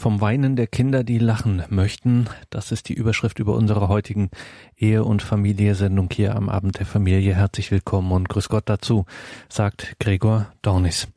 [0.00, 2.26] Vom Weinen der Kinder, die lachen möchten.
[2.48, 4.30] Das ist die Überschrift über unsere heutigen
[4.74, 7.34] Ehe- und Familie-Sendung hier am Abend der Familie.
[7.34, 9.04] Herzlich willkommen und grüß Gott dazu,
[9.50, 11.08] sagt Gregor Dornis.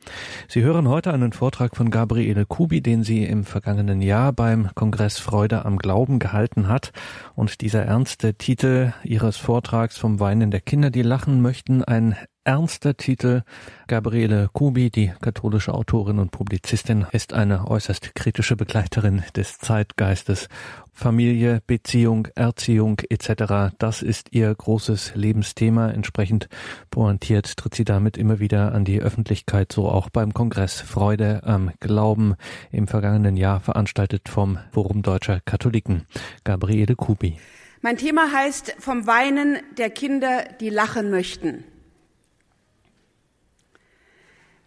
[0.48, 5.18] Sie hören heute einen Vortrag von Gabriele Kubi, den sie im vergangenen Jahr beim Kongress
[5.18, 6.92] Freude am Glauben gehalten hat.
[7.34, 12.96] Und dieser ernste Titel ihres Vortrags vom Weinen der Kinder, die lachen möchten, ein ernster
[12.96, 13.42] Titel.
[13.86, 20.48] Gabriele Kubi, die katholische Autorin und Publizistin, ist eine äußerst kritische Begleiterin des Zeitgeistes.
[20.92, 23.74] Familie, Beziehung, Erziehung etc.
[23.78, 25.90] Das ist ihr großes Lebensthema.
[25.90, 26.48] Entsprechend
[26.90, 31.72] pointiert tritt sie damit immer wieder an die Öffentlichkeit, so auch beim Kongress Freude am
[31.80, 32.36] Glauben
[32.70, 36.06] im vergangenen Jahr veranstaltet vom Forum Deutscher Katholiken.
[36.44, 37.38] Gabriele Kubi.
[37.80, 41.64] Mein Thema heißt vom Weinen der Kinder, die lachen möchten.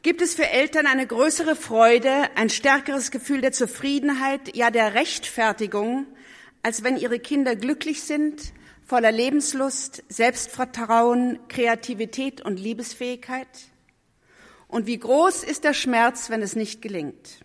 [0.08, 6.08] Gibt es für Eltern eine größere Freude, ein stärkeres Gefühl der Zufriedenheit, ja der Rechtfertigung,
[6.64, 8.54] als wenn ihre Kinder glücklich sind,
[8.86, 13.50] voller Lebenslust, Selbstvertrauen, Kreativität und Liebesfähigkeit?
[14.70, 17.42] Und wie groß ist der Schmerz, wenn es nicht gelingt?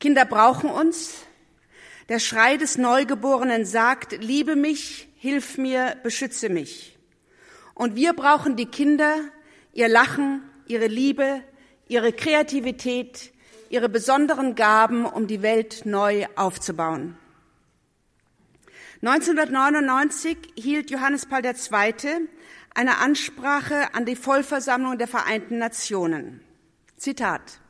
[0.00, 1.14] Kinder brauchen uns.
[2.10, 6.98] Der Schrei des Neugeborenen sagt, liebe mich, hilf mir, beschütze mich.
[7.72, 9.16] Und wir brauchen die Kinder,
[9.72, 11.42] ihr Lachen, ihre Liebe,
[11.88, 13.32] ihre Kreativität,
[13.68, 17.16] ihre besonderen Gaben, um die Welt neu aufzubauen.
[19.02, 22.28] 1999 hielt Johannes Paul II.
[22.74, 26.40] eine Ansprache an die Vollversammlung der Vereinten Nationen.
[26.96, 27.60] Zitat.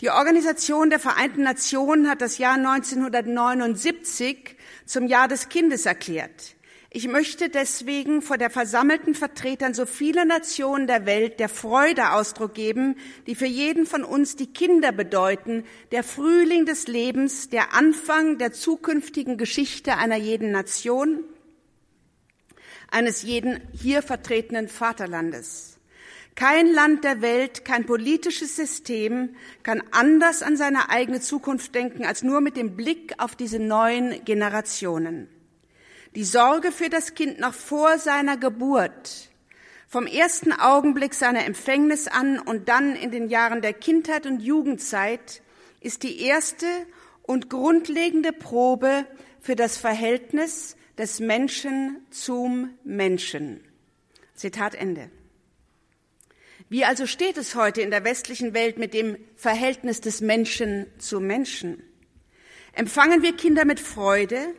[0.00, 4.56] Die Organisation der Vereinten Nationen hat das Jahr 1979
[4.86, 6.56] zum Jahr des Kindes erklärt.
[6.92, 12.52] Ich möchte deswegen vor der versammelten Vertretern so vieler Nationen der Welt der Freude Ausdruck
[12.54, 12.96] geben,
[13.28, 18.52] die für jeden von uns die Kinder bedeuten, der Frühling des Lebens, der Anfang der
[18.52, 21.22] zukünftigen Geschichte einer jeden Nation,
[22.90, 25.78] eines jeden hier vertretenen Vaterlandes.
[26.34, 32.24] Kein Land der Welt, kein politisches System kann anders an seine eigene Zukunft denken als
[32.24, 35.28] nur mit dem Blick auf diese neuen Generationen.
[36.16, 39.30] Die Sorge für das Kind noch vor seiner Geburt,
[39.86, 45.40] vom ersten Augenblick seiner Empfängnis an und dann in den Jahren der Kindheit und Jugendzeit
[45.80, 46.66] ist die erste
[47.22, 49.06] und grundlegende Probe
[49.40, 53.60] für das Verhältnis des Menschen zum Menschen.
[54.34, 55.10] Zitat Ende.
[56.68, 61.20] Wie also steht es heute in der westlichen Welt mit dem Verhältnis des Menschen zu
[61.20, 61.84] Menschen?
[62.72, 64.54] Empfangen wir Kinder mit Freude,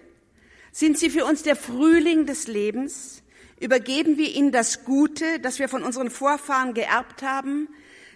[0.72, 3.24] sind sie für uns der Frühling des Lebens?
[3.60, 7.68] Übergeben wir ihnen das Gute, das wir von unseren Vorfahren geerbt haben,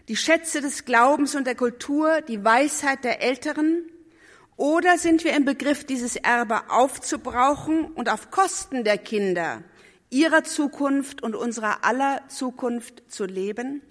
[0.07, 3.83] die Schätze des Glaubens und der Kultur, die Weisheit der Älteren?
[4.57, 9.63] Oder sind wir im Begriff, dieses Erbe aufzubrauchen und auf Kosten der Kinder,
[10.09, 13.81] ihrer Zukunft und unserer aller Zukunft zu leben?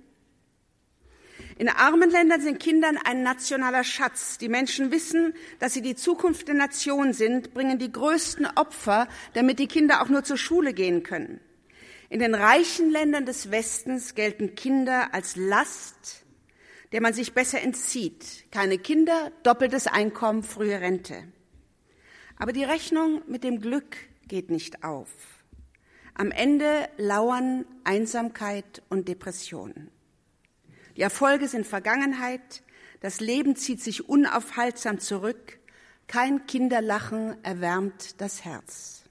[1.56, 4.38] In armen Ländern sind Kindern ein nationaler Schatz.
[4.38, 9.60] Die Menschen wissen, dass sie die Zukunft der Nation sind, bringen die größten Opfer, damit
[9.60, 11.40] die Kinder auch nur zur Schule gehen können.
[12.10, 16.24] In den reichen Ländern des Westens gelten Kinder als Last,
[16.92, 18.46] der man sich besser entzieht.
[18.50, 21.22] Keine Kinder, doppeltes Einkommen, frühe Rente.
[22.36, 25.08] Aber die Rechnung mit dem Glück geht nicht auf.
[26.14, 29.90] Am Ende lauern Einsamkeit und Depressionen.
[30.96, 32.62] Die Erfolge sind Vergangenheit,
[33.00, 35.58] das Leben zieht sich unaufhaltsam zurück,
[36.06, 39.02] kein Kinderlachen erwärmt das Herz.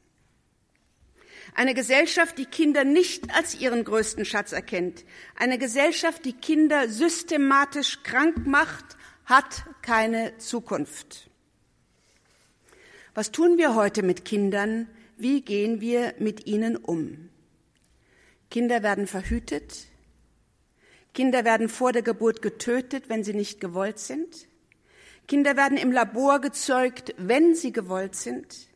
[1.56, 5.04] Eine Gesellschaft, die Kinder nicht als ihren größten Schatz erkennt,
[5.36, 11.30] eine Gesellschaft, die Kinder systematisch krank macht, hat keine Zukunft.
[13.14, 14.88] Was tun wir heute mit Kindern?
[15.18, 17.30] Wie gehen wir mit ihnen um?
[18.50, 19.88] Kinder werden verhütet,
[21.14, 24.48] Kinder werden vor der Geburt getötet, wenn sie nicht gewollt sind.
[25.28, 28.68] Kinder werden im Labor gezeugt, wenn sie gewollt sind.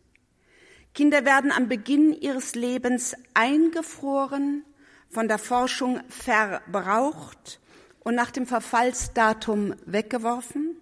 [0.93, 4.63] Kinder werden am Beginn ihres Lebens eingefroren,
[5.09, 7.59] von der Forschung verbraucht
[7.99, 10.77] und nach dem Verfallsdatum weggeworfen.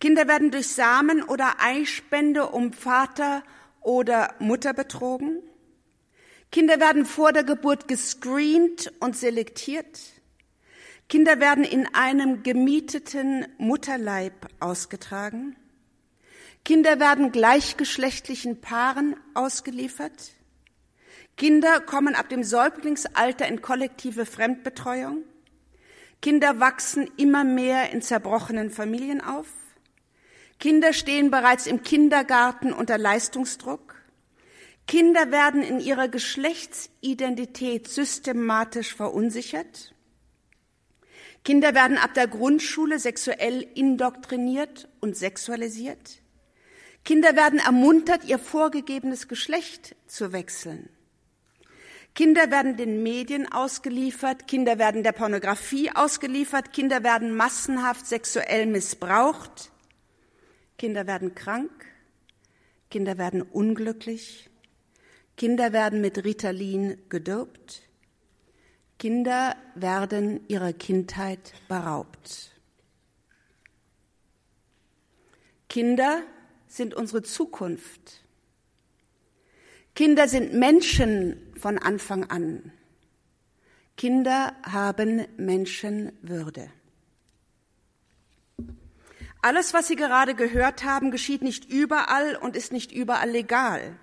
[0.00, 3.42] Kinder werden durch Samen oder Eispende um Vater
[3.80, 5.42] oder Mutter betrogen.
[6.50, 10.13] Kinder werden vor der Geburt gescreent und selektiert.
[11.08, 15.56] Kinder werden in einem gemieteten Mutterleib ausgetragen.
[16.64, 20.32] Kinder werden gleichgeschlechtlichen Paaren ausgeliefert.
[21.36, 25.24] Kinder kommen ab dem Säuglingsalter in kollektive Fremdbetreuung.
[26.22, 29.48] Kinder wachsen immer mehr in zerbrochenen Familien auf.
[30.58, 33.96] Kinder stehen bereits im Kindergarten unter Leistungsdruck.
[34.86, 39.93] Kinder werden in ihrer Geschlechtsidentität systematisch verunsichert.
[41.44, 46.22] Kinder werden ab der Grundschule sexuell indoktriniert und sexualisiert.
[47.04, 50.88] Kinder werden ermuntert, ihr vorgegebenes Geschlecht zu wechseln.
[52.14, 59.70] Kinder werden den Medien ausgeliefert, Kinder werden der Pornografie ausgeliefert, Kinder werden massenhaft sexuell missbraucht,
[60.78, 61.84] Kinder werden krank,
[62.88, 64.48] Kinder werden unglücklich,
[65.36, 67.82] Kinder werden mit Ritalin gedopt,
[69.04, 72.52] Kinder werden ihrer Kindheit beraubt.
[75.68, 76.22] Kinder
[76.68, 78.24] sind unsere Zukunft.
[79.94, 82.72] Kinder sind Menschen von Anfang an.
[83.98, 86.70] Kinder haben Menschenwürde.
[89.42, 93.98] Alles, was Sie gerade gehört haben, geschieht nicht überall und ist nicht überall legal.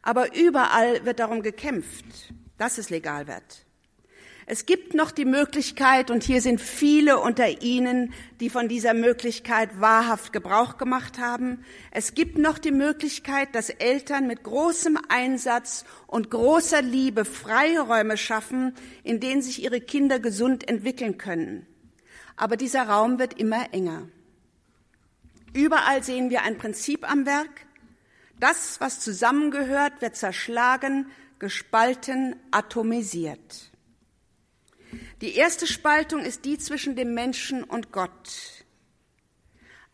[0.00, 3.66] Aber überall wird darum gekämpft, dass es legal wird.
[4.46, 9.80] Es gibt noch die Möglichkeit, und hier sind viele unter Ihnen, die von dieser Möglichkeit
[9.80, 16.30] wahrhaft Gebrauch gemacht haben, es gibt noch die Möglichkeit, dass Eltern mit großem Einsatz und
[16.30, 18.74] großer Liebe Freiräume schaffen,
[19.04, 21.66] in denen sich ihre Kinder gesund entwickeln können.
[22.36, 24.08] Aber dieser Raum wird immer enger.
[25.52, 27.66] Überall sehen wir ein Prinzip am Werk.
[28.40, 31.06] Das, was zusammengehört, wird zerschlagen,
[31.38, 33.71] gespalten, atomisiert.
[35.20, 38.64] Die erste Spaltung ist die zwischen dem Menschen und Gott.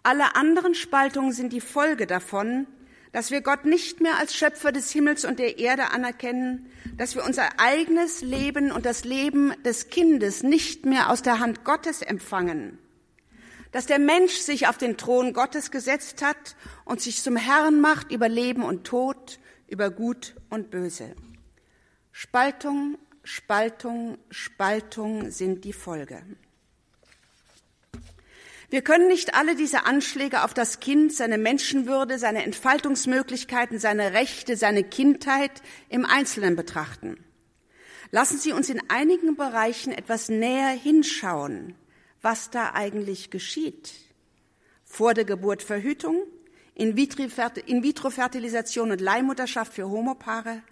[0.03, 2.67] Alle anderen Spaltungen sind die Folge davon,
[3.13, 7.25] dass wir Gott nicht mehr als Schöpfer des Himmels und der Erde anerkennen, dass wir
[7.25, 12.79] unser eigenes Leben und das Leben des Kindes nicht mehr aus der Hand Gottes empfangen,
[13.73, 18.13] dass der Mensch sich auf den Thron Gottes gesetzt hat und sich zum Herrn macht
[18.13, 21.15] über Leben und Tod, über Gut und Böse.
[22.13, 22.99] Spaltung
[23.31, 26.23] Spaltung, Spaltung sind die Folge.
[28.71, 34.57] Wir können nicht alle diese Anschläge auf das Kind, seine Menschenwürde, seine Entfaltungsmöglichkeiten, seine Rechte,
[34.57, 35.51] seine Kindheit
[35.91, 37.23] im Einzelnen betrachten.
[38.13, 41.75] Lassen Sie uns in einigen Bereichen etwas näher hinschauen,
[42.23, 43.93] was da eigentlich geschieht.
[44.87, 46.23] Vor der Geburt Verhütung,
[46.77, 50.63] In-vitro-Fertilisation und Leihmutterschaft für Homopaare,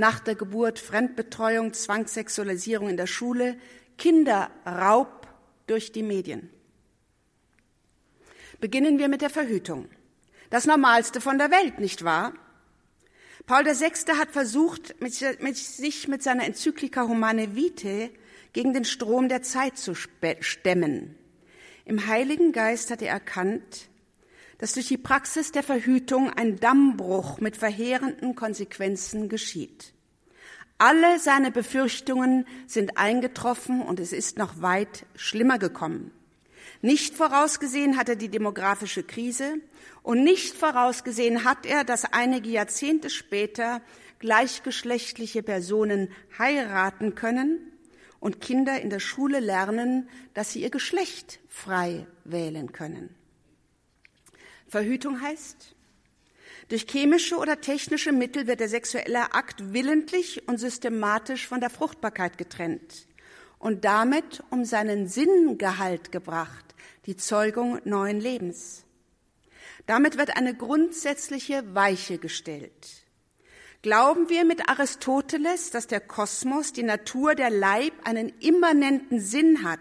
[0.00, 3.56] nach der Geburt Fremdbetreuung, Zwangssexualisierung in der Schule,
[3.98, 5.28] Kinderraub
[5.66, 6.50] durch die Medien.
[8.60, 9.88] Beginnen wir mit der Verhütung.
[10.48, 12.32] Das Normalste von der Welt, nicht wahr?
[13.46, 14.16] Paul VI.
[14.16, 18.10] hat versucht, mit, mit, sich mit seiner Enzyklika Humane Vitae
[18.52, 21.14] gegen den Strom der Zeit zu stemmen.
[21.84, 23.88] Im Heiligen Geist hat er erkannt,
[24.60, 29.94] dass durch die Praxis der Verhütung ein Dammbruch mit verheerenden Konsequenzen geschieht.
[30.76, 36.10] Alle seine Befürchtungen sind eingetroffen und es ist noch weit schlimmer gekommen.
[36.82, 39.54] Nicht vorausgesehen hat er die demografische Krise
[40.02, 43.80] und nicht vorausgesehen hat er, dass einige Jahrzehnte später
[44.18, 46.08] gleichgeschlechtliche Personen
[46.38, 47.58] heiraten können
[48.20, 53.19] und Kinder in der Schule lernen, dass sie ihr Geschlecht frei wählen können.
[54.70, 55.74] Verhütung heißt,
[56.68, 62.38] durch chemische oder technische Mittel wird der sexuelle Akt willentlich und systematisch von der Fruchtbarkeit
[62.38, 63.08] getrennt
[63.58, 66.64] und damit um seinen Sinngehalt gebracht,
[67.06, 68.84] die Zeugung neuen Lebens.
[69.86, 73.04] Damit wird eine grundsätzliche Weiche gestellt.
[73.82, 79.80] Glauben wir mit Aristoteles, dass der Kosmos, die Natur, der Leib einen immanenten Sinn hat?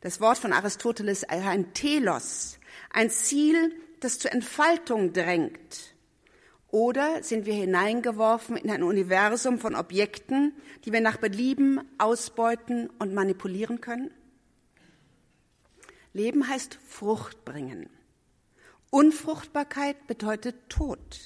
[0.00, 2.58] Das Wort von Aristoteles ein Telos,
[2.94, 5.94] ein Ziel, das zur Entfaltung drängt?
[6.68, 10.52] Oder sind wir hineingeworfen in ein Universum von Objekten,
[10.84, 14.10] die wir nach Belieben ausbeuten und manipulieren können?
[16.12, 17.88] Leben heißt Frucht bringen.
[18.90, 21.20] Unfruchtbarkeit bedeutet Tod.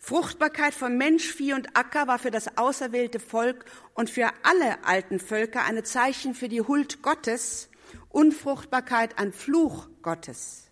[0.00, 5.18] Fruchtbarkeit von Mensch, Vieh und Acker war für das auserwählte Volk und für alle alten
[5.18, 7.70] Völker eine Zeichen für die Huld Gottes
[8.08, 10.70] Unfruchtbarkeit ein Fluch Gottes.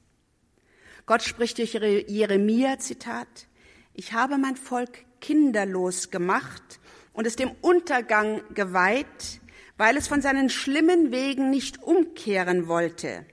[1.07, 3.49] Gott spricht durch Jeremia, Zitat,
[3.95, 6.81] ich habe mein Volk kinderlos gemacht
[7.13, 9.41] und es dem Untergang geweiht,
[9.77, 13.27] weil es von seinen schlimmen Wegen nicht umkehren wollte.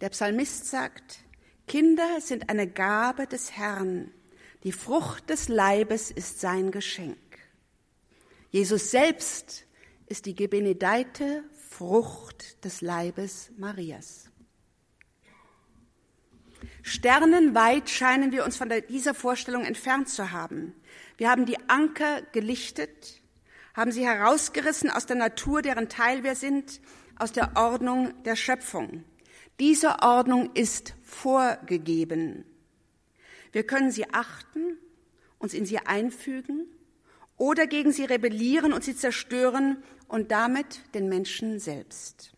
[0.00, 1.18] Der Psalmist sagt,
[1.66, 4.12] Kinder sind eine Gabe des Herrn,
[4.62, 7.16] die Frucht des Leibes ist sein Geschenk.
[8.50, 9.66] Jesus selbst
[10.06, 11.44] ist die gebenedeite
[11.76, 14.30] Frucht des Leibes Marias.
[16.80, 20.74] Sternenweit scheinen wir uns von dieser Vorstellung entfernt zu haben.
[21.18, 23.20] Wir haben die Anker gelichtet,
[23.74, 26.80] haben sie herausgerissen aus der Natur, deren Teil wir sind,
[27.18, 29.04] aus der Ordnung der Schöpfung.
[29.60, 32.46] Diese Ordnung ist vorgegeben.
[33.52, 34.78] Wir können sie achten,
[35.38, 36.68] uns in sie einfügen
[37.36, 42.32] oder gegen sie rebellieren und sie zerstören und damit den Menschen selbst.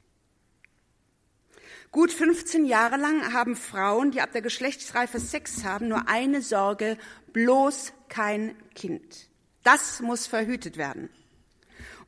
[1.91, 6.99] Gut 15 Jahre lang haben Frauen, die ab der Geschlechtsreife Sex haben, nur eine Sorge,
[7.33, 9.29] bloß kein Kind.
[9.63, 11.09] Das muss verhütet werden.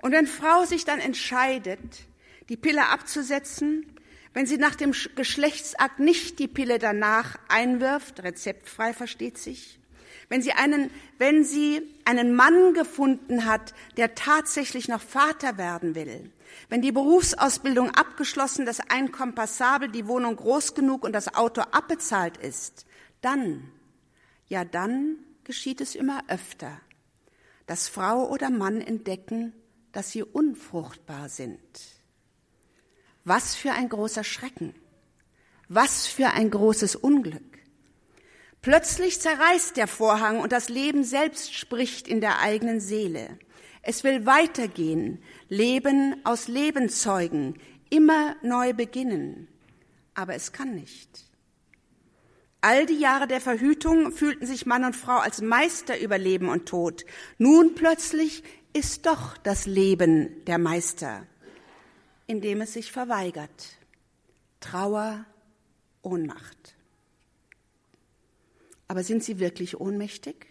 [0.03, 1.81] Und wenn Frau sich dann entscheidet,
[2.49, 3.87] die Pille abzusetzen,
[4.35, 9.80] wenn sie nach dem Geschlechtsakt nicht die Pille danach einwirft, rezeptfrei versteht sich,
[10.31, 16.31] wenn sie einen, wenn sie einen Mann gefunden hat, der tatsächlich noch Vater werden will,
[16.69, 22.37] wenn die Berufsausbildung abgeschlossen, das Einkommen passabel, die Wohnung groß genug und das Auto abbezahlt
[22.39, 22.87] ist,
[23.21, 23.71] dann,
[24.49, 26.81] ja dann geschieht es immer öfter,
[27.67, 29.53] dass Frau oder Mann entdecken,
[29.93, 31.61] dass sie unfruchtbar sind.
[33.25, 34.75] Was für ein großer Schrecken.
[35.69, 37.50] Was für ein großes Unglück.
[38.63, 43.39] Plötzlich zerreißt der Vorhang und das Leben selbst spricht in der eigenen Seele.
[43.83, 49.49] Es will weitergehen, Leben aus Leben zeugen, immer neu beginnen.
[50.15, 51.25] Aber es kann nicht.
[52.61, 56.67] All die Jahre der Verhütung fühlten sich Mann und Frau als Meister über Leben und
[56.67, 57.07] Tod.
[57.39, 58.43] Nun plötzlich
[58.75, 61.27] ist doch das Leben der Meister
[62.31, 63.77] indem es sich verweigert.
[64.61, 65.27] Trauer,
[66.03, 66.77] Ohnmacht.
[68.91, 70.49] Aber sind sie wirklich ohnmächtig?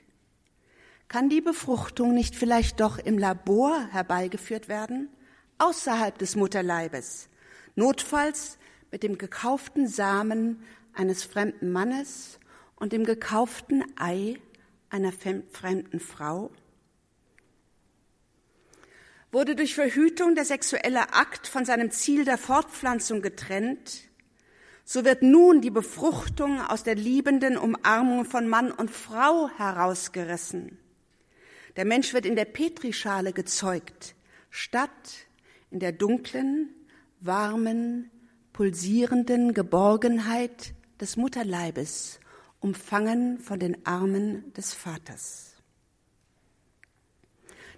[1.09, 5.09] Kann die Befruchtung nicht vielleicht doch im Labor herbeigeführt werden,
[5.57, 7.27] außerhalb des Mutterleibes,
[7.75, 8.57] notfalls
[8.91, 12.39] mit dem gekauften Samen eines fremden Mannes
[12.77, 14.37] und dem gekauften Ei
[14.89, 16.49] einer fremden Frau?
[19.33, 24.08] Wurde durch Verhütung der sexuelle Akt von seinem Ziel der Fortpflanzung getrennt,
[24.91, 30.79] so wird nun die Befruchtung aus der liebenden Umarmung von Mann und Frau herausgerissen.
[31.75, 34.15] Der Mensch wird in der Petrischale gezeugt,
[34.49, 35.27] statt
[35.69, 36.73] in der dunklen,
[37.19, 38.09] warmen,
[38.51, 42.19] pulsierenden Geborgenheit des Mutterleibes,
[42.59, 45.53] umfangen von den Armen des Vaters.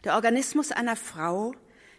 [0.06, 1.52] Der Organismus einer Frau,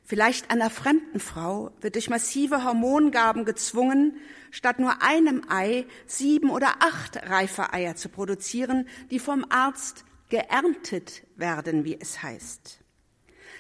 [0.04, 4.16] vielleicht einer fremden Frau, wird durch massive Hormongaben gezwungen,
[4.52, 11.24] statt nur einem Ei sieben oder acht reife Eier zu produzieren, die vom Arzt geerntet
[11.34, 12.78] werden, wie es heißt.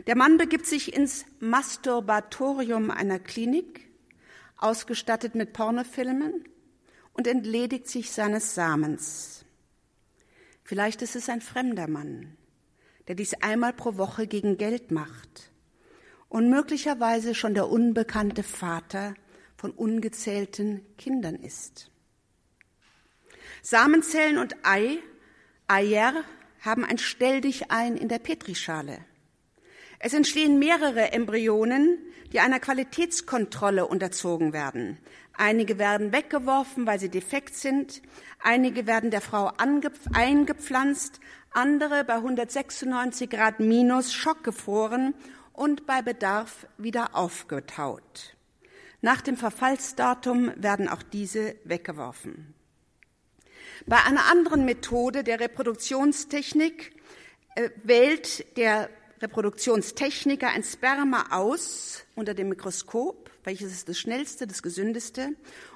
[0.06, 3.88] Der Mann begibt sich ins Masturbatorium einer Klinik,
[4.56, 6.44] ausgestattet mit Pornofilmen,
[7.14, 9.44] und entledigt sich seines Samens.
[10.62, 12.36] Vielleicht ist es ein fremder Mann,
[13.08, 15.50] der dies einmal pro Woche gegen Geld macht
[16.28, 19.14] und möglicherweise schon der unbekannte Vater
[19.62, 21.92] von ungezählten Kindern ist.
[23.62, 24.98] Samenzellen und Ei,
[25.68, 26.24] Eier,
[26.62, 28.98] haben ein Stelldichein in der Petrischale.
[30.00, 31.96] Es entstehen mehrere Embryonen,
[32.32, 34.98] die einer Qualitätskontrolle unterzogen werden.
[35.32, 38.02] Einige werden weggeworfen, weil sie defekt sind.
[38.40, 39.52] Einige werden der Frau
[40.12, 41.20] eingepflanzt,
[41.52, 45.14] andere bei 196 Grad minus schockgefroren
[45.52, 48.34] und bei Bedarf wieder aufgetaut.
[49.02, 52.54] Nach dem Verfallsdatum werden auch diese weggeworfen.
[53.84, 56.92] Bei einer anderen Methode der Reproduktionstechnik
[57.56, 58.88] äh, wählt der
[59.20, 65.30] Reproduktionstechniker ein Sperma aus unter dem Mikroskop, welches ist das schnellste, das gesündeste,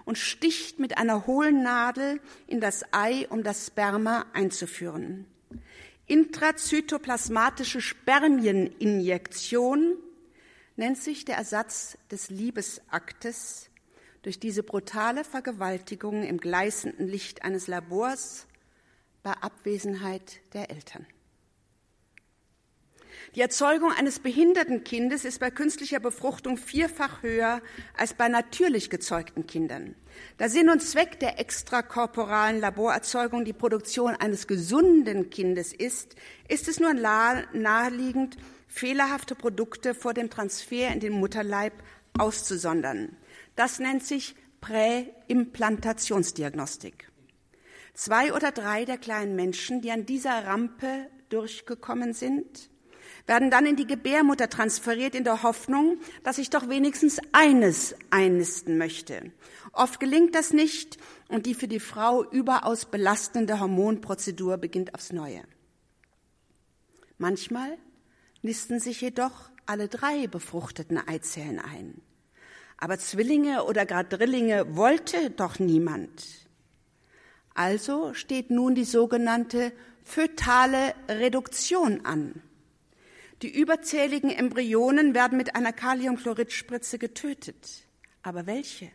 [0.04, 5.26] und sticht mit einer hohlen Nadel in das Ei, um das Sperma einzuführen.
[6.06, 9.96] Intrazytoplasmatische Spermieninjektion
[10.76, 13.70] nennt sich der Ersatz des Liebesaktes
[14.22, 18.46] durch diese brutale Vergewaltigung im gleißenden Licht eines Labors
[19.22, 21.06] bei Abwesenheit der Eltern.
[23.34, 27.60] Die Erzeugung eines behinderten Kindes ist bei künstlicher Befruchtung vierfach höher
[27.96, 29.94] als bei natürlich gezeugten Kindern.
[30.38, 36.14] Da Sinn und Zweck der extrakorporalen Laborerzeugung die Produktion eines gesunden Kindes ist,
[36.48, 41.74] ist es nur naheliegend, fehlerhafte Produkte vor dem Transfer in den Mutterleib
[42.18, 43.16] auszusondern.
[43.54, 47.10] Das nennt sich Präimplantationsdiagnostik.
[47.94, 52.70] Zwei oder drei der kleinen Menschen, die an dieser Rampe durchgekommen sind,
[53.26, 58.78] werden dann in die Gebärmutter transferiert in der Hoffnung, dass ich doch wenigstens eines einnisten
[58.78, 59.32] möchte.
[59.72, 65.42] Oft gelingt das nicht und die für die Frau überaus belastende Hormonprozedur beginnt aufs Neue.
[67.18, 67.78] Manchmal
[68.46, 72.00] nisten sich jedoch alle drei befruchteten Eizellen ein.
[72.78, 76.46] Aber Zwillinge oder gar Drillinge wollte doch niemand.
[77.54, 79.72] Also steht nun die sogenannte
[80.04, 82.40] fötale Reduktion an.
[83.42, 87.84] Die überzähligen Embryonen werden mit einer Kaliumchloridspritze getötet.
[88.22, 88.90] Aber welche?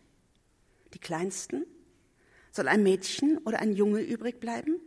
[0.93, 1.65] Die kleinsten?
[2.51, 4.79] Soll ein Mädchen oder ein Junge übrig bleiben?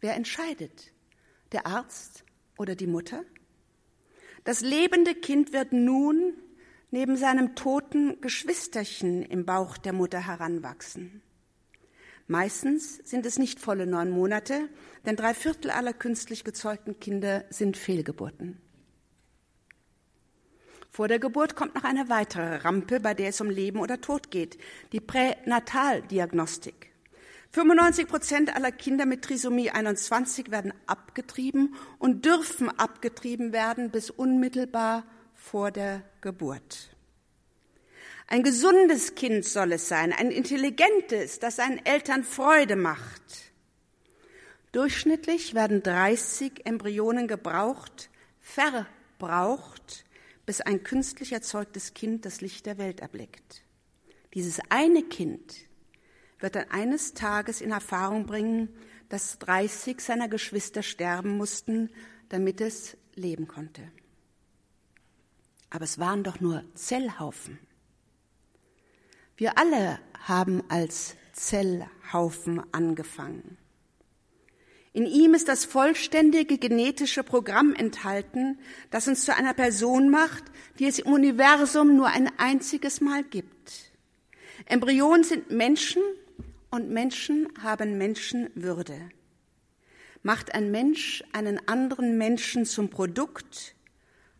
[0.00, 0.92] Wer entscheidet?
[1.50, 2.24] Der Arzt
[2.56, 3.24] oder die Mutter?
[4.46, 6.32] Das lebende Kind wird nun
[6.92, 11.20] neben seinem toten Geschwisterchen im Bauch der Mutter heranwachsen.
[12.28, 14.68] Meistens sind es nicht volle neun Monate,
[15.04, 18.60] denn drei Viertel aller künstlich gezeugten Kinder sind Fehlgeburten.
[20.92, 24.30] Vor der Geburt kommt noch eine weitere Rampe, bei der es um Leben oder Tod
[24.30, 24.58] geht,
[24.92, 26.92] die Pränataldiagnostik.
[27.52, 35.04] 95 Prozent aller Kinder mit Trisomie 21 werden abgetrieben und dürfen abgetrieben werden bis unmittelbar
[35.34, 36.90] vor der Geburt.
[38.28, 43.52] Ein gesundes Kind soll es sein, ein intelligentes, das seinen Eltern Freude macht.
[44.72, 48.10] Durchschnittlich werden 30 Embryonen gebraucht,
[48.40, 50.04] verbraucht,
[50.44, 53.62] bis ein künstlich erzeugtes Kind das Licht der Welt erblickt.
[54.34, 55.54] Dieses eine Kind
[56.40, 58.68] wird dann eines Tages in Erfahrung bringen,
[59.08, 61.90] dass 30 seiner Geschwister sterben mussten,
[62.28, 63.82] damit es leben konnte.
[65.70, 67.58] Aber es waren doch nur Zellhaufen.
[69.36, 73.58] Wir alle haben als Zellhaufen angefangen.
[74.92, 78.58] In ihm ist das vollständige genetische Programm enthalten,
[78.90, 80.44] das uns zu einer Person macht,
[80.78, 83.92] die es im Universum nur ein einziges Mal gibt.
[84.64, 86.02] Embryonen sind Menschen
[86.70, 89.08] und Menschen haben Menschenwürde.
[90.22, 93.74] Macht ein Mensch einen anderen Menschen zum Produkt,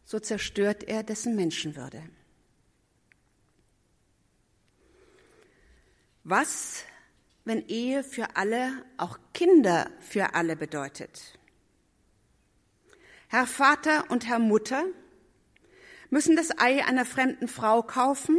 [0.04, 2.02] so zerstört er dessen Menschenwürde.
[6.24, 6.84] Was
[7.46, 11.38] wenn Ehe für alle auch Kinder für alle bedeutet.
[13.28, 14.84] Herr Vater und Herr Mutter
[16.10, 18.36] müssen das Ei einer fremden Frau kaufen,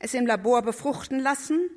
[0.00, 1.70] es im Labor befruchten lassen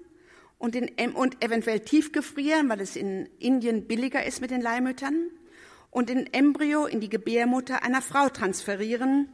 [0.64, 5.30] und, in, und eventuell tiefgefrieren, weil es in Indien billiger ist mit den Leihmüttern,
[5.92, 9.28] und den Embryo in die Gebärmutter einer Frau transferieren,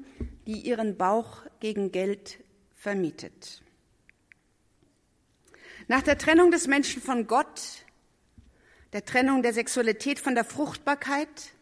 [0.47, 2.39] die ihren Bauch gegen Geld
[2.79, 3.61] vermietet.
[5.87, 7.85] Nach der Trennung des Menschen von Gott,
[8.91, 11.53] der Trennung der Sexualität von der Fruchtbarkeit,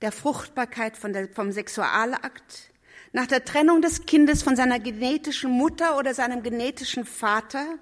[0.00, 2.72] der Fruchtbarkeit der, vom Sexualakt,
[3.12, 7.78] nach der Trennung des Kindes von seiner genetischen Mutter oder seinem genetischen Vater,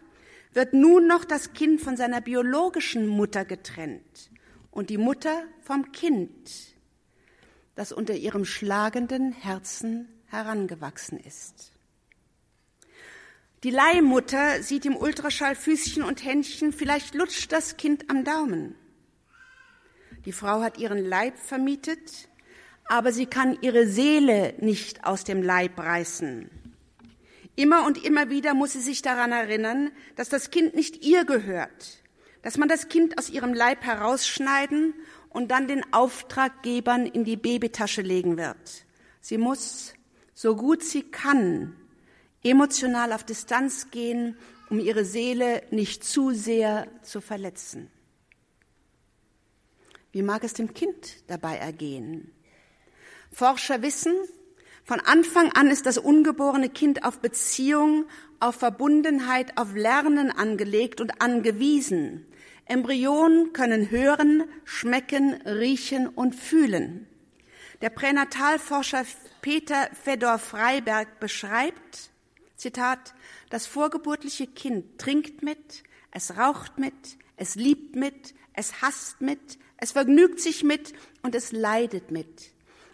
[0.52, 4.30] wird nun noch das Kind von seiner biologischen Mutter getrennt
[4.70, 6.50] und die Mutter vom Kind,
[7.74, 11.72] das unter ihrem schlagenden Herzen herangewachsen ist.
[13.62, 18.74] Die Leihmutter sieht im Ultraschall Füßchen und Händchen, vielleicht lutscht das Kind am Daumen.
[20.24, 22.28] Die Frau hat ihren Leib vermietet,
[22.86, 26.50] aber sie kann ihre Seele nicht aus dem Leib reißen.
[27.56, 32.02] Immer und immer wieder muss sie sich daran erinnern, dass das Kind nicht ihr gehört,
[32.42, 34.94] dass man das Kind aus ihrem Leib herausschneiden
[35.28, 38.86] und dann den Auftraggebern in die Babytasche legen wird.
[39.20, 39.94] Sie muss,
[40.34, 41.76] so gut sie kann,
[42.42, 44.36] emotional auf Distanz gehen,
[44.70, 47.90] um ihre Seele nicht zu sehr zu verletzen.
[50.12, 52.32] Wie mag es dem Kind dabei ergehen?
[53.32, 54.14] Forscher wissen,
[54.84, 58.06] von Anfang an ist das ungeborene Kind auf Beziehung,
[58.40, 62.26] auf Verbundenheit, auf Lernen angelegt und angewiesen.
[62.64, 67.06] Embryonen können hören, schmecken, riechen und fühlen.
[67.82, 69.04] Der Pränatalforscher
[69.42, 72.10] Peter Fedor Freiberg beschreibt,
[72.56, 73.14] Zitat,
[73.48, 76.94] das vorgeburtliche Kind trinkt mit, es raucht mit,
[77.36, 82.52] es liebt mit, es hasst mit, es vergnügt sich mit und es leidet mit.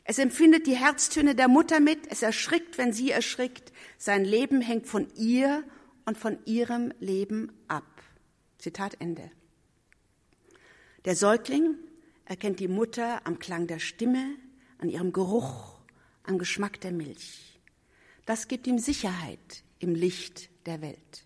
[0.08, 3.72] Es empfindet die Herztöne der Mutter mit, es erschrickt, wenn sie erschrickt.
[3.98, 5.64] Sein Leben hängt von ihr
[6.04, 8.02] und von ihrem Leben ab.
[8.58, 9.32] Zitat Ende.
[11.04, 11.74] Der Säugling
[12.24, 14.36] erkennt die Mutter am Klang der Stimme,
[14.78, 15.80] an ihrem Geruch,
[16.22, 17.58] am Geschmack der Milch.
[18.26, 21.24] Das gibt ihm Sicherheit im Licht der Welt.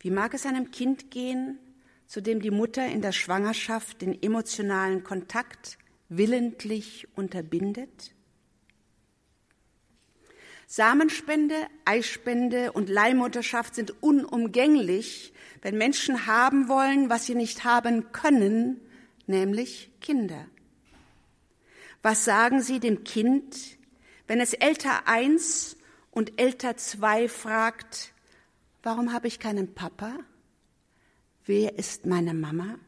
[0.00, 1.58] Wie mag es einem Kind gehen,
[2.06, 5.78] zu dem die Mutter in der Schwangerschaft den emotionalen Kontakt
[6.10, 8.14] willentlich unterbindet?
[10.66, 18.80] Samenspende, Eispende und Leihmutterschaft sind unumgänglich, wenn Menschen haben wollen, was sie nicht haben können,
[19.26, 20.46] nämlich Kinder.
[22.02, 23.78] Was sagen Sie dem Kind,
[24.26, 25.76] wenn es älter eins
[26.10, 28.14] und älter zwei fragt,
[28.82, 30.18] warum habe ich keinen Papa?
[31.44, 32.78] Wer ist meine Mama?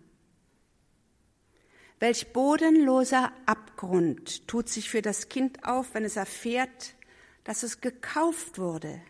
[2.02, 6.96] Welch bodenloser Abgrund tut sich für das Kind auf, wenn es erfährt,
[7.44, 9.00] dass es gekauft wurde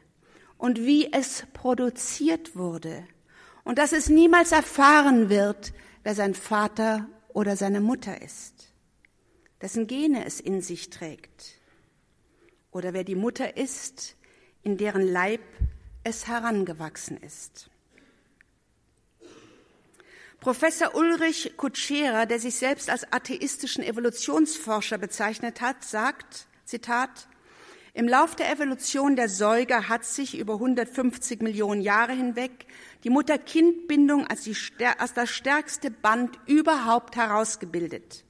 [0.58, 3.02] und wie es produziert wurde
[3.64, 8.74] und dass es niemals erfahren wird, wer sein Vater oder seine Mutter ist,
[9.62, 11.58] dessen Gene es in sich trägt
[12.72, 14.16] oder wer die Mutter ist,
[14.62, 15.40] in deren Leib
[16.04, 17.70] es herangewachsen ist.
[20.42, 27.28] Professor Ulrich Kutschera, der sich selbst als atheistischen Evolutionsforscher bezeichnet hat, sagt, Zitat,
[27.94, 32.66] im Lauf der Evolution der Säuger hat sich über 150 Millionen Jahre hinweg
[33.04, 34.50] die Mutter-Kind-Bindung als,
[34.98, 38.24] als das stärkste Band überhaupt herausgebildet.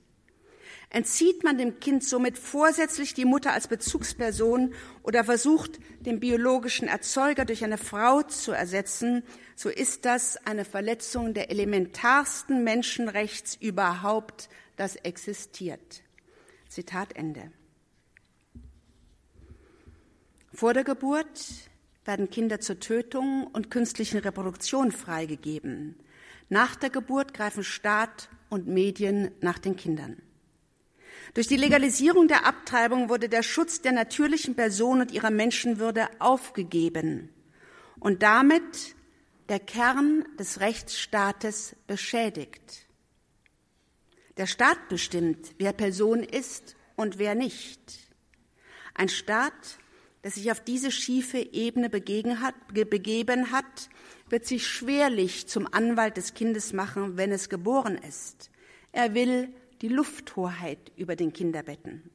[0.95, 7.47] Entzieht man dem Kind somit vorsätzlich die Mutter als Bezugsperson oder versucht, den biologischen Erzeuger
[7.47, 9.23] durch eine Frau zu ersetzen,
[9.57, 16.03] so ist das eine Verletzung der elementarsten Menschenrechts überhaupt, das existiert.
[16.69, 17.51] Zitat Ende.
[20.53, 21.71] Vor der Geburt
[22.05, 25.97] werden Kinder zur Tötung und künstlichen Reproduktion freigegeben.
[26.51, 30.21] Nach der Geburt greifen Staat und Medien nach den Kindern.
[31.35, 37.31] Durch die Legalisierung der Abtreibung wurde der Schutz der natürlichen Person und ihrer Menschenwürde aufgegeben
[38.01, 38.95] und damit
[39.49, 42.87] der Kern des Rechtsstaates beschädigt.
[44.37, 47.81] Der Staat bestimmt, wer Person ist und wer nicht.
[48.95, 49.79] Ein Staat
[50.23, 51.91] der sich auf diese schiefe Ebene
[52.41, 53.91] hat, begeben hat,
[54.29, 58.51] wird sich schwerlich zum Anwalt des Kindes machen, wenn es geboren ist.
[58.93, 62.11] Er will die Lufthoheit über den Kinderbetten.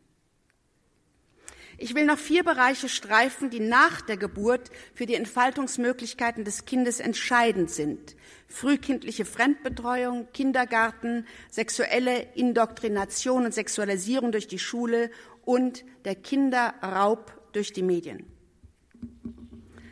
[1.79, 6.99] Ich will noch vier Bereiche streifen, die nach der Geburt für die Entfaltungsmöglichkeiten des Kindes
[6.99, 8.15] entscheidend sind.
[8.47, 15.11] Frühkindliche Fremdbetreuung, Kindergarten, sexuelle Indoktrination und Sexualisierung durch die Schule
[15.45, 18.25] und der Kinderraub durch die Medien.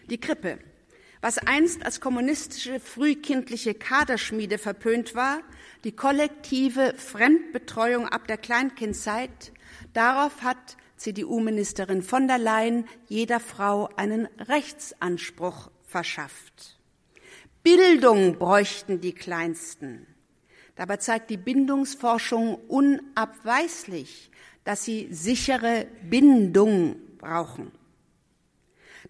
[0.10, 0.58] Die Krippe,
[1.22, 5.42] was einst als kommunistische frühkindliche Kaderschmiede verpönt war,
[5.86, 9.54] die kollektive Fremdbetreuung ab der Kleinkindzeit,
[9.94, 16.80] darauf hat CDU-Ministerin von der Leyen jeder Frau einen Rechtsanspruch verschafft.
[17.62, 20.08] Bildung bräuchten die Kleinsten.
[20.76, 24.32] Dabei zeigt die Bindungsforschung unabweislich,
[24.64, 27.72] dass sie sichere Bindung brauchen.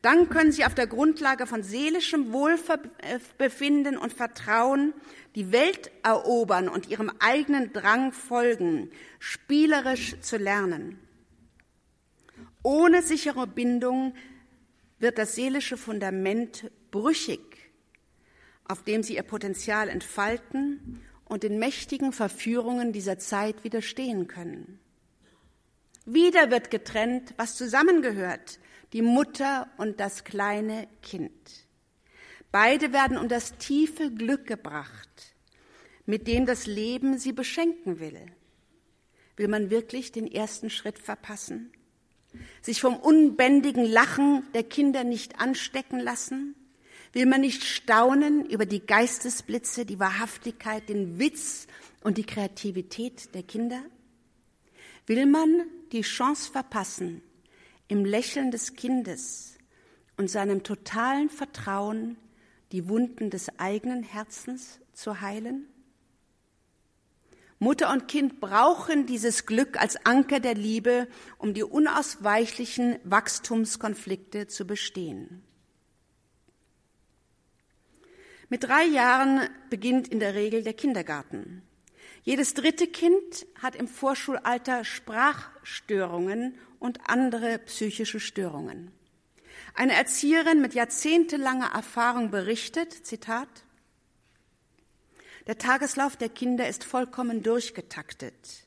[0.06, 4.94] Dann können sie auf der Grundlage von seelischem Wohlbefinden und Vertrauen
[5.34, 11.00] die Welt erobern und ihrem eigenen Drang folgen, spielerisch zu lernen.
[12.62, 14.14] Ohne sichere Bindung
[15.00, 17.42] wird das seelische Fundament brüchig,
[18.64, 24.80] auf dem sie ihr Potenzial entfalten und den mächtigen Verführungen dieser Zeit widerstehen können.
[26.06, 28.60] Wieder wird getrennt, was zusammengehört,
[28.94, 31.32] die Mutter und das kleine Kind.
[32.52, 35.36] Beide werden um das tiefe Glück gebracht,
[36.06, 38.26] mit dem das Leben sie beschenken will.
[39.36, 41.72] Will man wirklich den ersten Schritt verpassen?
[42.62, 46.56] Sich vom unbändigen Lachen der Kinder nicht anstecken lassen?
[47.12, 51.68] Will man nicht staunen über die Geistesblitze, die Wahrhaftigkeit, den Witz
[52.02, 53.82] und die Kreativität der Kinder?
[55.08, 57.22] Will man die Chance verpassen,
[57.88, 59.58] im Lächeln des Kindes
[60.18, 62.18] und seinem totalen Vertrauen
[62.72, 65.68] die Wunden des eigenen Herzens zu heilen?
[67.60, 74.68] Mutter und Kind brauchen dieses Glück als Anker der Liebe, um die unausweichlichen Wachstumskonflikte zu
[74.68, 75.42] bestehen.
[78.50, 81.64] Mit drei Jahren beginnt in der Regel der Kindergarten.
[82.26, 88.92] Jedes dritte Kind hat im Vorschulalter Sprachstörungen und andere psychische Störungen.
[89.76, 93.48] Eine Erzieherin mit jahrzehntelanger Erfahrung berichtet, Zitat,
[95.46, 98.66] der Tageslauf der Kinder ist vollkommen durchgetaktet.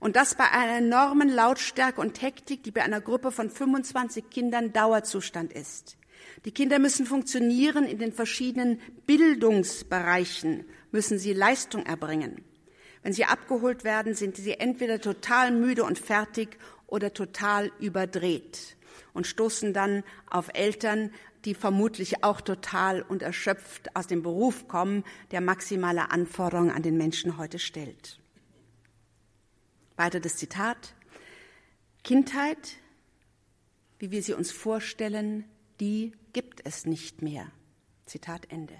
[0.00, 4.72] Und das bei einer enormen Lautstärke und Hektik, die bei einer Gruppe von 25 Kindern
[4.72, 5.98] Dauerzustand ist.
[6.46, 12.42] Die Kinder müssen funktionieren in den verschiedenen Bildungsbereichen, müssen sie Leistung erbringen.
[13.04, 18.76] Wenn sie abgeholt werden, sind sie entweder total müde und fertig oder total überdreht.
[19.12, 21.10] und stoßen dann auf Eltern,
[21.44, 26.96] die vermutlich auch total und erschöpft aus dem Beruf kommen, der maximale Anforderungen an den
[26.96, 28.18] Menschen heute stellt.
[29.96, 30.94] Weiter das Zitat.
[32.02, 32.76] Kindheit,
[33.98, 35.44] wie wir sie uns vorstellen,
[35.80, 37.50] die gibt es nicht mehr.
[38.06, 38.76] Zitat Ende.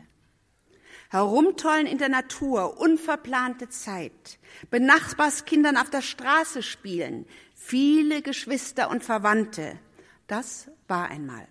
[1.14, 7.24] Herumtollen in der Natur, unverplante Zeit, Benachbarskindern auf der Straße spielen,
[7.54, 9.78] viele Geschwister und Verwandte.
[10.26, 11.46] Das war einmal.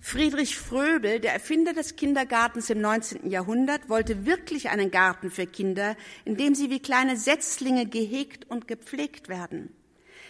[0.00, 3.28] Friedrich Fröbel, der Erfinder des Kindergartens im 19.
[3.30, 5.94] Jahrhundert, wollte wirklich einen Garten für Kinder,
[6.24, 9.76] in dem sie wie kleine Setzlinge gehegt und gepflegt werden.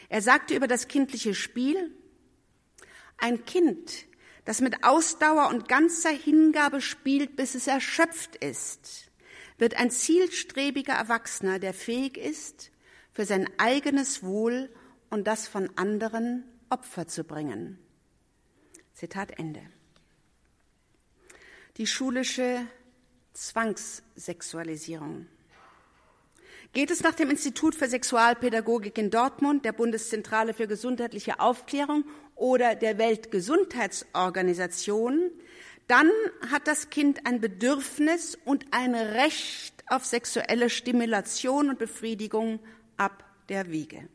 [0.08, 1.94] Er sagte über das kindliche Spiel,
[3.16, 4.06] ein Kind,
[4.44, 9.10] das mit Ausdauer und ganzer Hingabe spielt, bis es erschöpft ist,
[9.58, 12.70] wird ein zielstrebiger Erwachsener, der fähig ist,
[13.12, 14.68] für sein eigenes Wohl
[15.10, 17.78] und das von anderen Opfer zu bringen.
[18.92, 19.62] Zitat Ende.
[21.76, 22.66] Die schulische
[23.32, 25.26] Zwangssexualisierung.
[26.72, 32.04] Geht es nach dem Institut für Sexualpädagogik in Dortmund, der Bundeszentrale für gesundheitliche Aufklärung
[32.36, 35.30] oder der Weltgesundheitsorganisation,
[35.86, 36.10] dann
[36.50, 42.60] hat das Kind ein Bedürfnis und ein Recht auf sexuelle Stimulation und Befriedigung
[42.96, 44.08] ab der Wiege.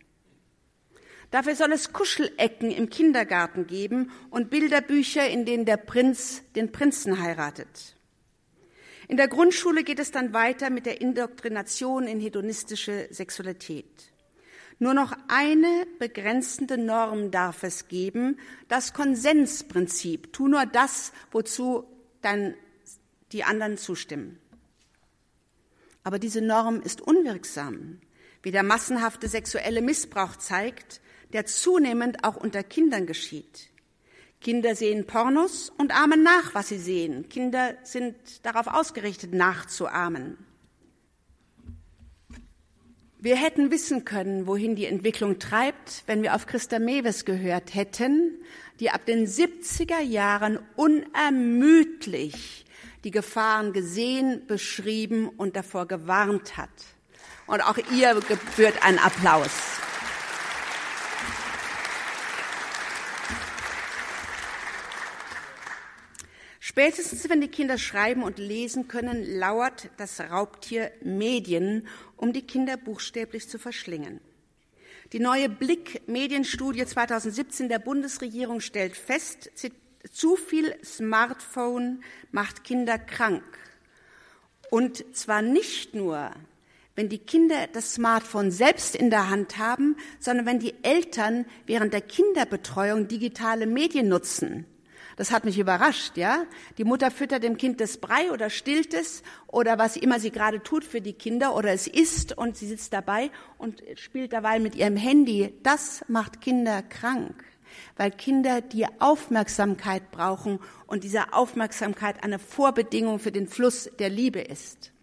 [1.31, 7.21] Dafür soll es Kuschelecken im Kindergarten geben und Bilderbücher, in denen der Prinz den Prinzen
[7.21, 7.95] heiratet.
[9.07, 14.11] In der Grundschule geht es dann weiter mit der Indoktrination in hedonistische Sexualität.
[14.79, 18.39] Nur noch eine begrenzende Norm darf es geben,
[18.69, 20.31] das Konsensprinzip.
[20.31, 21.85] Tu nur das, wozu
[22.21, 22.53] dann
[23.33, 24.39] die anderen zustimmen.
[26.03, 27.99] Aber diese Norm ist unwirksam,
[28.41, 31.01] wie der massenhafte sexuelle Missbrauch zeigt,
[31.33, 33.69] der zunehmend auch unter Kindern geschieht.
[34.39, 37.27] Kinder sehen Pornos und ahmen nach, was sie sehen.
[37.27, 38.15] Kinder sind
[38.45, 40.37] darauf ausgerichtet, nachzuahmen.
[43.21, 48.39] Wir hätten wissen können, wohin die Entwicklung treibt, wenn wir auf Christa Mewes gehört hätten,
[48.79, 52.65] die ab den 70er Jahren unermüdlich
[53.03, 56.69] die Gefahren gesehen, beschrieben und davor gewarnt hat.
[57.45, 59.51] Und auch ihr gebührt ein Applaus.
[66.61, 71.87] Spätestens, wenn die Kinder schreiben und lesen können, lauert das Raubtier Medien,
[72.19, 74.19] um die Kinder buchstäblich zu verschlingen.
[75.13, 79.49] Die neue Blick-Medienstudie 2017 der Bundesregierung stellt fest,
[80.11, 83.43] zu viel Smartphone macht Kinder krank.
[84.69, 86.31] Und zwar nicht nur,
[86.95, 91.93] wenn die Kinder das Smartphone selbst in der Hand haben, sondern wenn die Eltern während
[91.93, 94.65] der Kinderbetreuung digitale Medien nutzen.
[95.19, 96.45] Das hat mich überrascht, ja.
[96.77, 100.63] Die Mutter füttert dem Kind das Brei oder stillt es oder was immer sie gerade
[100.63, 104.75] tut für die Kinder oder es isst und sie sitzt dabei und spielt dabei mit
[104.75, 105.53] ihrem Handy.
[105.61, 107.43] Das macht Kinder krank,
[107.97, 114.39] weil Kinder die Aufmerksamkeit brauchen und diese Aufmerksamkeit eine Vorbedingung für den Fluss der Liebe
[114.39, 114.93] ist.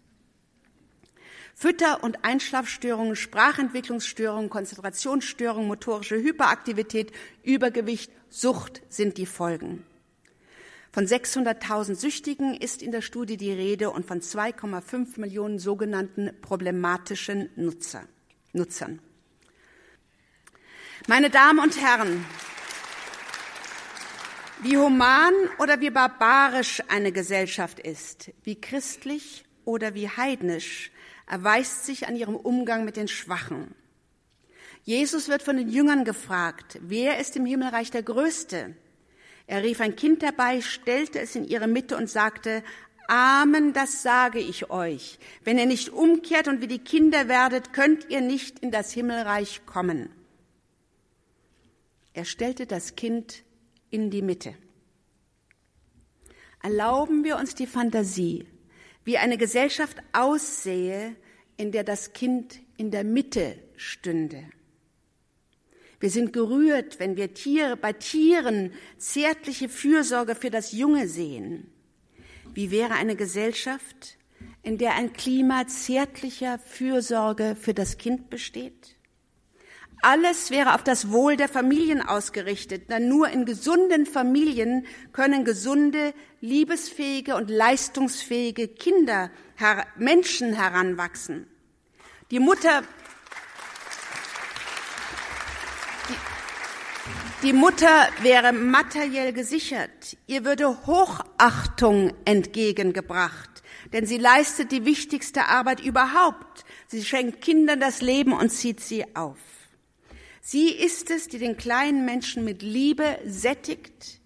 [1.53, 7.11] Fütter- und Einschlafstörungen, Sprachentwicklungsstörungen, Konzentrationsstörungen, motorische Hyperaktivität,
[7.43, 9.85] Übergewicht, Sucht sind die Folgen.
[10.97, 17.51] Von 600.000 Süchtigen ist in der Studie die Rede und von 2,5 Millionen sogenannten problematischen
[17.55, 18.01] Nutzer,
[18.51, 18.97] Nutzern.
[21.05, 22.25] Meine Damen und Herren,
[24.63, 30.89] wie human oder wie barbarisch eine Gesellschaft ist, wie christlich oder wie heidnisch,
[31.27, 33.75] erweist sich an ihrem Umgang mit den Schwachen.
[34.83, 38.75] Jesus wird von den Jüngern gefragt, wer ist im Himmelreich der Größte?
[39.47, 42.63] Er rief ein Kind herbei, stellte es in ihre Mitte und sagte,
[43.07, 45.17] Amen, das sage ich euch.
[45.45, 49.65] Wenn ihr nicht umkehrt und wie die Kinder werdet, könnt ihr nicht in das Himmelreich
[49.65, 50.09] kommen.
[52.13, 53.43] Er stellte das Kind
[53.89, 54.55] in die Mitte.
[56.61, 58.45] Erlauben wir uns die Fantasie,
[59.05, 61.15] wie eine Gesellschaft aussähe,
[61.55, 64.43] in der das Kind in der Mitte stünde.
[65.99, 71.71] Wir sind gerührt, wenn wir Tiere, bei Tieren zärtliche Fürsorge für das Junge sehen.
[72.53, 74.17] Wie wäre eine Gesellschaft,
[74.61, 78.97] in der ein Klima zärtlicher Fürsorge für das Kind besteht?
[80.01, 86.13] Alles wäre auf das Wohl der Familien ausgerichtet, denn nur in gesunden Familien können gesunde,
[86.39, 89.31] liebesfähige und leistungsfähige Kinder,
[89.97, 91.47] Menschen heranwachsen.
[92.29, 92.83] Die Mutter
[97.47, 105.79] Die Mutter wäre materiell gesichert, ihr würde Hochachtung entgegengebracht, denn sie leistet die wichtigste Arbeit
[105.79, 106.65] überhaupt.
[106.87, 109.39] Sie schenkt Kindern das Leben und zieht sie auf.
[110.41, 114.19] Sie ist es, die den kleinen Menschen mit Liebe sättigt,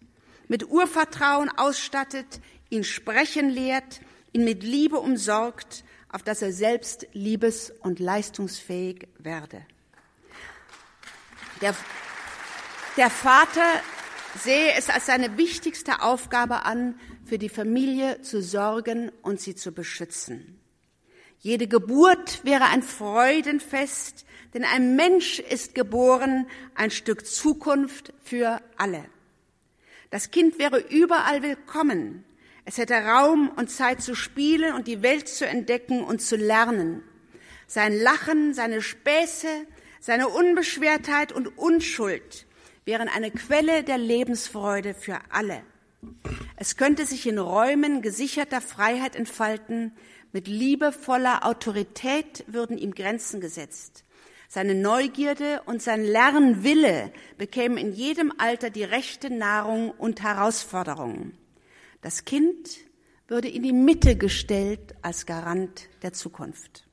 [0.47, 4.01] mit Urvertrauen ausstattet, ihn sprechen lehrt,
[4.33, 9.63] ihn mit Liebe umsorgt, auf dass er selbst liebes- und leistungsfähig werde.
[11.61, 11.75] Der,
[12.97, 13.81] der Vater
[14.37, 19.71] sehe es als seine wichtigste Aufgabe an, für die Familie zu sorgen und sie zu
[19.71, 20.59] beschützen.
[21.39, 29.05] Jede Geburt wäre ein Freudenfest, denn ein Mensch ist geboren, ein Stück Zukunft für alle.
[30.09, 32.25] Das Kind wäre überall willkommen.
[32.65, 37.01] Es hätte Raum und Zeit zu spielen und die Welt zu entdecken und zu lernen.
[37.65, 39.47] Sein Lachen, seine Späße,
[39.99, 42.45] seine Unbeschwertheit und Unschuld
[42.85, 45.61] wären eine Quelle der Lebensfreude für alle.
[46.55, 49.93] Es könnte sich in Räumen gesicherter Freiheit entfalten,
[50.31, 54.05] mit liebevoller Autorität würden ihm Grenzen gesetzt.
[54.47, 61.37] Seine Neugierde und sein Lernwille bekämen in jedem Alter die rechte Nahrung und Herausforderungen.
[62.01, 62.69] Das Kind
[63.27, 66.85] würde in die Mitte gestellt als Garant der Zukunft.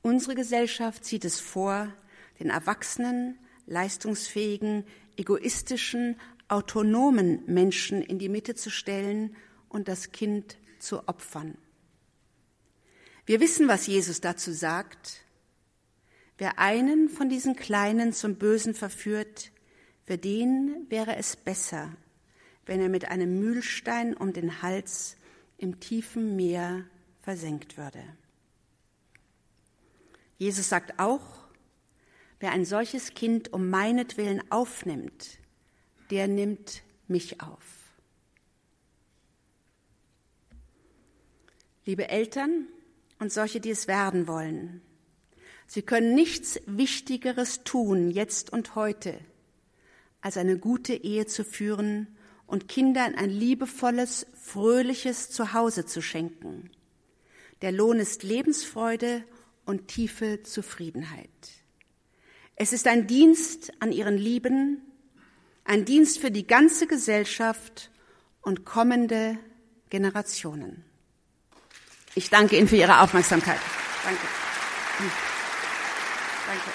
[0.00, 1.92] Unsere Gesellschaft zieht es vor,
[2.40, 4.84] den erwachsenen, leistungsfähigen,
[5.16, 6.16] egoistischen,
[6.48, 9.36] autonomen Menschen in die Mitte zu stellen
[9.68, 11.56] und das Kind zu opfern.
[13.26, 15.22] Wir wissen, was Jesus dazu sagt.
[16.38, 19.50] Wer einen von diesen Kleinen zum Bösen verführt,
[20.04, 21.94] für den wäre es besser,
[22.64, 25.16] wenn er mit einem Mühlstein um den Hals
[25.58, 26.84] im tiefen Meer
[27.20, 28.02] versenkt würde.
[30.38, 31.47] Jesus sagt auch,
[32.40, 35.38] wer ein solches Kind um meinetwillen aufnimmt,
[36.10, 37.62] der nimmt mich auf.
[41.84, 42.66] Liebe Eltern,
[43.18, 44.80] und solche, die es werden wollen.
[45.66, 49.18] Sie können nichts Wichtigeres tun, jetzt und heute,
[50.20, 56.70] als eine gute Ehe zu führen und Kindern ein liebevolles, fröhliches Zuhause zu schenken.
[57.60, 59.24] Der Lohn ist Lebensfreude
[59.66, 61.28] und tiefe Zufriedenheit.
[62.60, 64.82] Es ist ein Dienst an ihren Lieben,
[65.64, 67.92] ein Dienst für die ganze Gesellschaft
[68.42, 69.38] und kommende
[69.90, 70.84] Generationen.
[72.16, 73.60] Ich danke Ihnen für Ihre Aufmerksamkeit.
[74.04, 74.20] Danke.
[76.48, 76.70] Danke.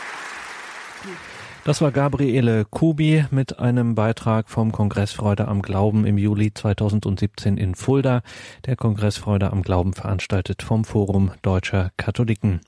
[1.66, 7.58] Das war Gabriele Kubi mit einem Beitrag vom Kongress Freude am Glauben im Juli 2017
[7.58, 8.22] in Fulda.
[8.66, 12.62] Der Kongress Freude am Glauben veranstaltet vom Forum Deutscher Katholiken.